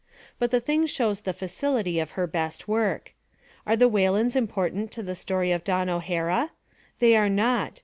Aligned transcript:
But 0.39 0.49
the 0.49 0.59
thing 0.59 0.87
shows 0.87 1.19
the 1.21 1.31
facil 1.31 1.79
ity 1.79 1.99
of 1.99 2.11
her 2.17 2.25
best 2.25 2.67
work. 2.67 3.13
Are 3.67 3.75
the 3.75 3.87
Whalens 3.87 4.35
important 4.35 4.91
to 4.93 5.03
the 5.03 5.13
story 5.13 5.51
of 5.51 5.63
Dawn 5.63 5.89
O'Hara? 5.91 6.49
They 6.97 7.15
are 7.15 7.29
not. 7.29 7.79